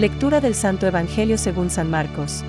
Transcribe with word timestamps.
Lectura 0.00 0.40
del 0.40 0.54
Santo 0.54 0.86
Evangelio 0.86 1.36
según 1.36 1.68
San 1.68 1.90
Marcos. 1.90 2.42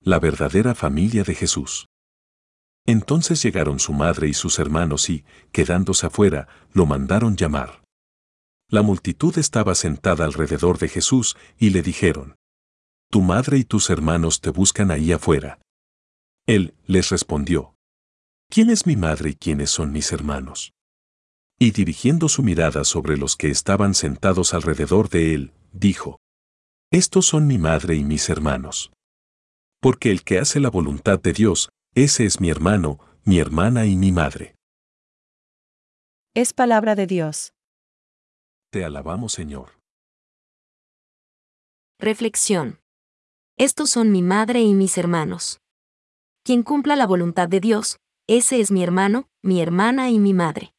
La 0.00 0.18
verdadera 0.18 0.74
familia 0.74 1.22
de 1.22 1.34
Jesús. 1.34 1.84
Entonces 2.86 3.42
llegaron 3.42 3.78
su 3.78 3.92
madre 3.92 4.26
y 4.26 4.32
sus 4.32 4.58
hermanos 4.58 5.10
y, 5.10 5.26
quedándose 5.52 6.06
afuera, 6.06 6.48
lo 6.72 6.86
mandaron 6.86 7.36
llamar. 7.36 7.84
La 8.70 8.80
multitud 8.80 9.36
estaba 9.36 9.74
sentada 9.74 10.24
alrededor 10.24 10.78
de 10.78 10.88
Jesús 10.88 11.36
y 11.58 11.68
le 11.68 11.82
dijeron, 11.82 12.36
Tu 13.10 13.20
madre 13.20 13.58
y 13.58 13.64
tus 13.64 13.90
hermanos 13.90 14.40
te 14.40 14.48
buscan 14.48 14.90
ahí 14.90 15.12
afuera. 15.12 15.60
Él 16.46 16.74
les 16.86 17.10
respondió, 17.10 17.74
¿Quién 18.48 18.70
es 18.70 18.86
mi 18.86 18.96
madre 18.96 19.28
y 19.28 19.34
quiénes 19.34 19.68
son 19.68 19.92
mis 19.92 20.10
hermanos? 20.10 20.72
Y 21.58 21.70
dirigiendo 21.70 22.28
su 22.28 22.42
mirada 22.42 22.84
sobre 22.84 23.16
los 23.16 23.36
que 23.36 23.48
estaban 23.48 23.94
sentados 23.94 24.54
alrededor 24.54 25.08
de 25.08 25.34
él, 25.34 25.52
dijo, 25.72 26.20
Estos 26.90 27.26
son 27.26 27.46
mi 27.46 27.58
madre 27.58 27.94
y 27.94 28.04
mis 28.04 28.28
hermanos. 28.28 28.92
Porque 29.80 30.10
el 30.10 30.24
que 30.24 30.38
hace 30.38 30.60
la 30.60 30.70
voluntad 30.70 31.20
de 31.20 31.32
Dios, 31.32 31.68
ese 31.94 32.24
es 32.24 32.40
mi 32.40 32.50
hermano, 32.50 32.98
mi 33.24 33.38
hermana 33.38 33.86
y 33.86 33.96
mi 33.96 34.12
madre. 34.12 34.56
Es 36.34 36.52
palabra 36.52 36.96
de 36.96 37.06
Dios. 37.06 37.52
Te 38.70 38.84
alabamos 38.84 39.32
Señor. 39.32 39.78
Reflexión. 42.00 42.80
Estos 43.56 43.90
son 43.90 44.10
mi 44.10 44.20
madre 44.20 44.60
y 44.62 44.74
mis 44.74 44.98
hermanos. 44.98 45.60
Quien 46.42 46.64
cumpla 46.64 46.96
la 46.96 47.06
voluntad 47.06 47.48
de 47.48 47.60
Dios, 47.60 47.98
ese 48.26 48.60
es 48.60 48.72
mi 48.72 48.82
hermano, 48.82 49.28
mi 49.42 49.62
hermana 49.62 50.10
y 50.10 50.18
mi 50.18 50.34
madre. 50.34 50.73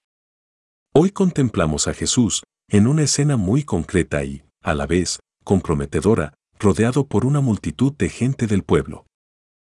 Hoy 0.98 1.12
contemplamos 1.12 1.90
a 1.90 1.94
Jesús 1.94 2.44
en 2.70 2.88
una 2.88 3.04
escena 3.04 3.36
muy 3.36 3.66
concreta 3.66 4.24
y, 4.24 4.44
a 4.62 4.74
la 4.74 4.88
vez, 4.88 5.20
comprometedora, 5.44 6.36
rodeado 6.58 7.06
por 7.06 7.26
una 7.26 7.42
multitud 7.42 7.92
de 7.98 8.08
gente 8.08 8.48
del 8.48 8.64
pueblo. 8.64 9.06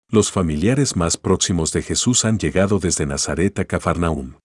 Los 0.10 0.30
familiares 0.30 0.98
más 0.98 1.16
próximos 1.16 1.72
de 1.72 1.84
Jesús 1.84 2.26
han 2.26 2.38
llegado 2.38 2.80
desde 2.80 3.06
Nazaret 3.06 3.58
a 3.60 3.64
Cafarnaún. 3.64 4.40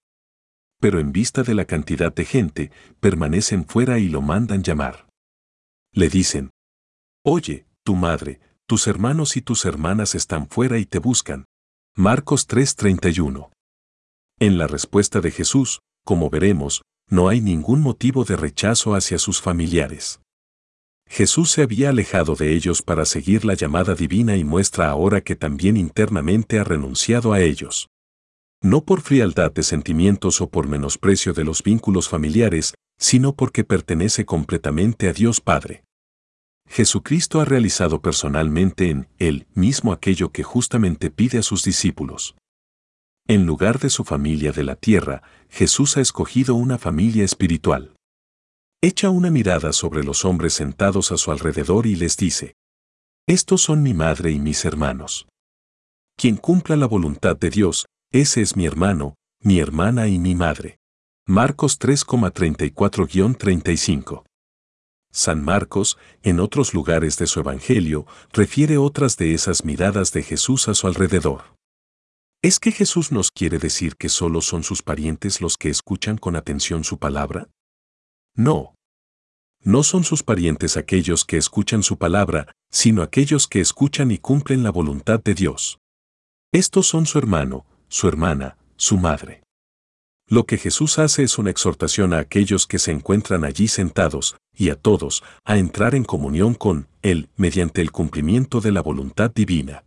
Pero 0.80 1.00
en 1.00 1.10
vista 1.10 1.42
de 1.42 1.54
la 1.54 1.64
cantidad 1.64 2.14
de 2.14 2.24
gente, 2.24 2.70
permanecen 3.00 3.66
fuera 3.66 3.98
y 3.98 4.08
lo 4.08 4.20
mandan 4.20 4.62
llamar. 4.62 5.08
Le 5.92 6.08
dicen, 6.08 6.50
Oye, 7.24 7.66
tu 7.82 7.96
madre, 7.96 8.38
tus 8.68 8.86
hermanos 8.86 9.36
y 9.36 9.42
tus 9.42 9.64
hermanas 9.64 10.14
están 10.14 10.48
fuera 10.48 10.78
y 10.78 10.86
te 10.86 11.00
buscan. 11.00 11.46
Marcos 11.96 12.46
3:31. 12.46 13.50
En 14.38 14.56
la 14.56 14.68
respuesta 14.68 15.20
de 15.20 15.32
Jesús, 15.32 15.80
como 16.04 16.30
veremos, 16.30 16.82
no 17.08 17.28
hay 17.28 17.40
ningún 17.40 17.80
motivo 17.80 18.24
de 18.24 18.36
rechazo 18.36 18.94
hacia 18.94 19.18
sus 19.18 19.40
familiares. 19.40 20.20
Jesús 21.08 21.50
se 21.50 21.62
había 21.62 21.90
alejado 21.90 22.36
de 22.36 22.54
ellos 22.54 22.82
para 22.82 23.04
seguir 23.04 23.44
la 23.44 23.54
llamada 23.54 23.96
divina 23.96 24.36
y 24.36 24.44
muestra 24.44 24.88
ahora 24.88 25.20
que 25.20 25.34
también 25.34 25.76
internamente 25.76 26.60
ha 26.60 26.64
renunciado 26.64 27.32
a 27.32 27.40
ellos. 27.40 27.88
No 28.62 28.84
por 28.84 29.00
frialdad 29.00 29.50
de 29.52 29.64
sentimientos 29.64 30.40
o 30.40 30.48
por 30.48 30.68
menosprecio 30.68 31.32
de 31.32 31.44
los 31.44 31.64
vínculos 31.64 32.08
familiares, 32.08 32.74
sino 32.96 33.34
porque 33.34 33.64
pertenece 33.64 34.24
completamente 34.24 35.08
a 35.08 35.12
Dios 35.12 35.40
Padre. 35.40 35.82
Jesucristo 36.68 37.40
ha 37.40 37.44
realizado 37.44 38.00
personalmente 38.00 38.90
en 38.90 39.08
Él 39.18 39.48
mismo 39.54 39.92
aquello 39.92 40.30
que 40.30 40.44
justamente 40.44 41.10
pide 41.10 41.38
a 41.38 41.42
sus 41.42 41.64
discípulos. 41.64 42.36
En 43.26 43.46
lugar 43.46 43.78
de 43.78 43.90
su 43.90 44.04
familia 44.04 44.52
de 44.52 44.64
la 44.64 44.76
tierra, 44.76 45.22
Jesús 45.48 45.96
ha 45.96 46.00
escogido 46.00 46.54
una 46.54 46.78
familia 46.78 47.24
espiritual. 47.24 47.94
Echa 48.82 49.10
una 49.10 49.30
mirada 49.30 49.72
sobre 49.72 50.04
los 50.04 50.24
hombres 50.24 50.54
sentados 50.54 51.12
a 51.12 51.16
su 51.16 51.30
alrededor 51.30 51.86
y 51.86 51.96
les 51.96 52.16
dice, 52.16 52.54
Estos 53.26 53.62
son 53.62 53.82
mi 53.82 53.94
madre 53.94 54.30
y 54.30 54.38
mis 54.38 54.64
hermanos. 54.64 55.26
Quien 56.16 56.36
cumpla 56.36 56.76
la 56.76 56.86
voluntad 56.86 57.36
de 57.36 57.50
Dios, 57.50 57.86
ese 58.12 58.40
es 58.40 58.56
mi 58.56 58.66
hermano, 58.66 59.14
mi 59.42 59.58
hermana 59.58 60.08
y 60.08 60.18
mi 60.18 60.34
madre. 60.34 60.78
Marcos 61.26 61.78
3,34-35 61.78 64.24
San 65.12 65.44
Marcos, 65.44 65.98
en 66.22 66.40
otros 66.40 66.72
lugares 66.72 67.18
de 67.18 67.26
su 67.26 67.40
Evangelio, 67.40 68.06
refiere 68.32 68.78
otras 68.78 69.16
de 69.16 69.34
esas 69.34 69.64
miradas 69.64 70.12
de 70.12 70.22
Jesús 70.22 70.68
a 70.68 70.74
su 70.74 70.86
alrededor. 70.86 71.56
¿Es 72.42 72.58
que 72.58 72.72
Jesús 72.72 73.12
nos 73.12 73.30
quiere 73.30 73.58
decir 73.58 73.96
que 73.96 74.08
solo 74.08 74.40
son 74.40 74.62
sus 74.62 74.80
parientes 74.82 75.42
los 75.42 75.58
que 75.58 75.68
escuchan 75.68 76.16
con 76.16 76.36
atención 76.36 76.84
su 76.84 76.98
palabra? 76.98 77.50
No. 78.34 78.74
No 79.62 79.82
son 79.82 80.04
sus 80.04 80.22
parientes 80.22 80.78
aquellos 80.78 81.26
que 81.26 81.36
escuchan 81.36 81.82
su 81.82 81.98
palabra, 81.98 82.50
sino 82.70 83.02
aquellos 83.02 83.46
que 83.46 83.60
escuchan 83.60 84.10
y 84.10 84.16
cumplen 84.16 84.62
la 84.62 84.70
voluntad 84.70 85.22
de 85.22 85.34
Dios. 85.34 85.80
Estos 86.50 86.86
son 86.86 87.04
su 87.04 87.18
hermano, 87.18 87.66
su 87.88 88.08
hermana, 88.08 88.56
su 88.76 88.96
madre. 88.96 89.42
Lo 90.26 90.46
que 90.46 90.56
Jesús 90.56 90.98
hace 90.98 91.24
es 91.24 91.36
una 91.36 91.50
exhortación 91.50 92.14
a 92.14 92.20
aquellos 92.20 92.66
que 92.66 92.78
se 92.78 92.90
encuentran 92.90 93.44
allí 93.44 93.68
sentados, 93.68 94.36
y 94.56 94.70
a 94.70 94.76
todos, 94.76 95.22
a 95.44 95.58
entrar 95.58 95.94
en 95.94 96.04
comunión 96.04 96.54
con 96.54 96.88
Él 97.02 97.28
mediante 97.36 97.82
el 97.82 97.92
cumplimiento 97.92 98.62
de 98.62 98.72
la 98.72 98.80
voluntad 98.80 99.30
divina. 99.30 99.84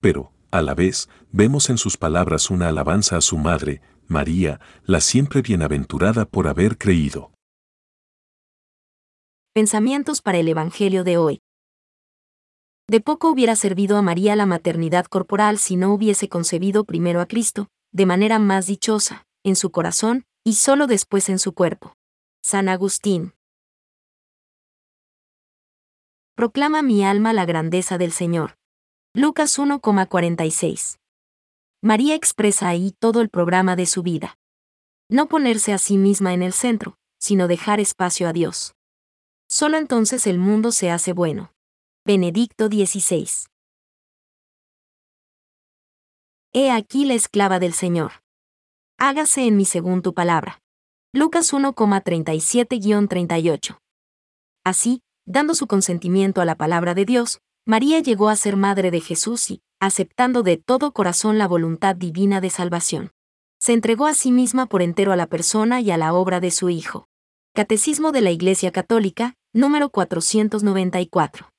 Pero, 0.00 0.32
a 0.50 0.62
la 0.62 0.74
vez, 0.74 1.08
vemos 1.30 1.70
en 1.70 1.78
sus 1.78 1.96
palabras 1.96 2.50
una 2.50 2.68
alabanza 2.68 3.16
a 3.16 3.20
su 3.20 3.36
madre, 3.36 3.82
María, 4.06 4.60
la 4.84 5.00
siempre 5.00 5.42
bienaventurada 5.42 6.24
por 6.24 6.48
haber 6.48 6.78
creído. 6.78 7.32
Pensamientos 9.52 10.22
para 10.22 10.38
el 10.38 10.48
Evangelio 10.48 11.04
de 11.04 11.16
hoy. 11.18 11.40
De 12.88 13.00
poco 13.00 13.30
hubiera 13.30 13.54
servido 13.56 13.98
a 13.98 14.02
María 14.02 14.34
la 14.36 14.46
maternidad 14.46 15.04
corporal 15.04 15.58
si 15.58 15.76
no 15.76 15.92
hubiese 15.92 16.28
concebido 16.28 16.84
primero 16.84 17.20
a 17.20 17.26
Cristo, 17.26 17.68
de 17.92 18.06
manera 18.06 18.38
más 18.38 18.66
dichosa, 18.66 19.26
en 19.44 19.56
su 19.56 19.70
corazón, 19.70 20.24
y 20.44 20.54
solo 20.54 20.86
después 20.86 21.28
en 21.28 21.38
su 21.38 21.52
cuerpo. 21.52 21.94
San 22.42 22.70
Agustín. 22.70 23.34
Proclama 26.34 26.82
mi 26.82 27.04
alma 27.04 27.32
la 27.34 27.44
grandeza 27.44 27.98
del 27.98 28.12
Señor. 28.12 28.54
Lucas 29.14 29.58
1,46. 29.58 30.98
María 31.82 32.14
expresa 32.14 32.68
ahí 32.68 32.92
todo 32.98 33.20
el 33.20 33.28
programa 33.28 33.76
de 33.76 33.86
su 33.86 34.02
vida. 34.02 34.38
No 35.08 35.28
ponerse 35.28 35.72
a 35.72 35.78
sí 35.78 35.96
misma 35.96 36.34
en 36.34 36.42
el 36.42 36.52
centro, 36.52 36.98
sino 37.18 37.48
dejar 37.48 37.80
espacio 37.80 38.28
a 38.28 38.32
Dios. 38.32 38.74
Solo 39.48 39.76
entonces 39.76 40.26
el 40.26 40.38
mundo 40.38 40.72
se 40.72 40.90
hace 40.90 41.12
bueno. 41.12 41.52
Benedicto 42.04 42.66
XVI. 42.66 43.28
He 46.52 46.70
aquí 46.70 47.04
la 47.04 47.14
esclava 47.14 47.58
del 47.58 47.72
Señor 47.72 48.12
hágase 48.98 49.46
en 49.46 49.56
mí 49.56 49.64
según 49.64 50.02
tu 50.02 50.12
palabra. 50.12 50.60
Lucas 51.14 51.54
1,37-38. 51.54 53.78
Así, 54.64 55.02
dando 55.24 55.54
su 55.54 55.68
consentimiento 55.68 56.40
a 56.40 56.44
la 56.44 56.56
palabra 56.56 56.94
de 56.94 57.04
Dios, 57.04 57.38
María 57.68 58.00
llegó 58.00 58.30
a 58.30 58.36
ser 58.36 58.56
madre 58.56 58.90
de 58.90 59.02
Jesús 59.02 59.50
y, 59.50 59.60
aceptando 59.78 60.42
de 60.42 60.56
todo 60.56 60.92
corazón 60.92 61.36
la 61.36 61.46
voluntad 61.46 61.94
divina 61.94 62.40
de 62.40 62.48
salvación, 62.48 63.10
se 63.60 63.74
entregó 63.74 64.06
a 64.06 64.14
sí 64.14 64.32
misma 64.32 64.64
por 64.64 64.80
entero 64.80 65.12
a 65.12 65.16
la 65.16 65.26
persona 65.26 65.82
y 65.82 65.90
a 65.90 65.98
la 65.98 66.14
obra 66.14 66.40
de 66.40 66.50
su 66.50 66.70
Hijo. 66.70 67.08
Catecismo 67.54 68.10
de 68.10 68.22
la 68.22 68.30
Iglesia 68.30 68.72
Católica, 68.72 69.34
número 69.52 69.90
494. 69.90 71.50